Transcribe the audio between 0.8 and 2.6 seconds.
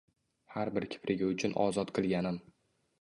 kiprigi uchun ozod qilganim